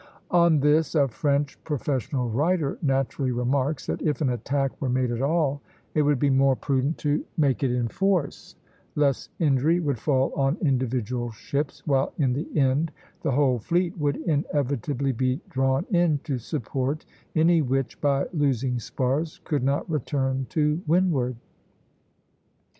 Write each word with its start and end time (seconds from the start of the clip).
On 0.31 0.61
this 0.61 0.95
a 0.95 1.07
French 1.07 1.63
professional 1.63 2.27
writer 2.27 2.79
naturally 2.81 3.31
remarks, 3.31 3.85
that 3.85 4.01
if 4.01 4.19
an 4.19 4.29
attack 4.31 4.81
were 4.81 4.89
made 4.89 5.11
at 5.11 5.21
all, 5.21 5.61
it 5.93 6.01
would 6.01 6.17
be 6.17 6.31
more 6.31 6.55
prudent 6.55 6.97
to 6.97 7.23
make 7.37 7.61
it 7.61 7.69
in 7.71 7.87
force; 7.87 8.55
less 8.95 9.29
injury 9.37 9.79
would 9.79 9.99
fall 9.99 10.33
on 10.35 10.57
individual 10.59 11.29
ships, 11.29 11.85
while 11.85 12.13
in 12.17 12.33
the 12.33 12.47
end 12.59 12.91
the 13.21 13.29
whole 13.33 13.59
fleet 13.59 13.95
would 13.95 14.15
inevitably 14.17 15.11
be 15.11 15.39
drawn 15.51 15.85
in 15.91 16.17
to 16.23 16.39
support 16.39 17.05
any 17.35 17.61
which, 17.61 18.01
by 18.01 18.25
losing 18.33 18.79
spars, 18.79 19.39
could 19.43 19.61
not 19.63 19.87
return 19.87 20.47
to 20.49 20.81
windward. 20.87 21.35